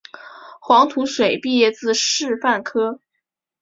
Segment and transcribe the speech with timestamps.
[0.59, 2.99] 黄土水毕业自师范科